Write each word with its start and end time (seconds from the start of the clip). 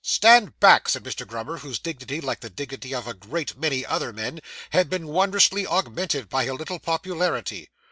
'Stand 0.03 0.59
back,' 0.59 0.89
said 0.89 1.03
Mr. 1.03 1.27
Grummer, 1.27 1.59
whose 1.59 1.77
dignity, 1.77 2.19
like 2.19 2.39
the 2.39 2.49
dignity 2.49 2.91
of 2.91 3.05
a 3.05 3.13
great 3.13 3.55
many 3.55 3.85
other 3.85 4.11
men, 4.11 4.39
had 4.71 4.89
been 4.89 5.05
wondrously 5.05 5.67
augmented 5.67 6.27
by 6.27 6.45
a 6.45 6.55
little 6.55 6.79
popularity. 6.79 7.69